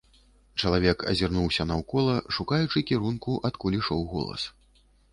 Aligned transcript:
Чалавек 0.63 1.05
азірнуўся 1.11 1.67
наўкола, 1.73 2.17
шукаючы 2.39 2.85
кірунку, 2.91 3.39
адкуль 3.51 3.81
ішоў 3.83 4.01
голас. 4.17 4.53